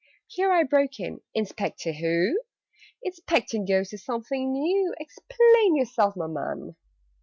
Here 0.25 0.51
I 0.51 0.63
broke 0.63 0.99
in 0.99 1.21
"Inspector 1.35 1.93
who? 1.93 2.41
Inspecting 3.03 3.65
Ghosts 3.67 3.93
is 3.93 4.03
something 4.03 4.51
new! 4.51 4.95
Explain 4.99 5.75
yourself 5.75 6.15
my 6.15 6.25
man!" 6.25 6.75